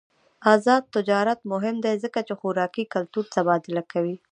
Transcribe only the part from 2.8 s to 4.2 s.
کلتور تبادله کوي.